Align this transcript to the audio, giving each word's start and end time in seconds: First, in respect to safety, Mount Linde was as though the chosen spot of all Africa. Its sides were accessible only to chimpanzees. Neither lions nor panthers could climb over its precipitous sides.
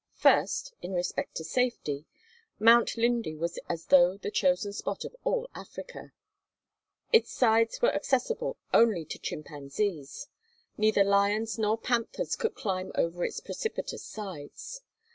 First, 0.15 0.73
in 0.81 0.93
respect 0.95 1.35
to 1.35 1.43
safety, 1.43 2.07
Mount 2.57 2.97
Linde 2.97 3.37
was 3.39 3.59
as 3.69 3.85
though 3.85 4.17
the 4.17 4.31
chosen 4.31 4.73
spot 4.73 5.05
of 5.05 5.15
all 5.23 5.47
Africa. 5.53 6.11
Its 7.13 7.31
sides 7.31 7.79
were 7.83 7.93
accessible 7.93 8.57
only 8.73 9.05
to 9.05 9.19
chimpanzees. 9.19 10.25
Neither 10.75 11.03
lions 11.03 11.59
nor 11.59 11.77
panthers 11.77 12.35
could 12.35 12.55
climb 12.55 12.91
over 12.95 13.23
its 13.23 13.39
precipitous 13.41 14.03
sides. 14.03 14.81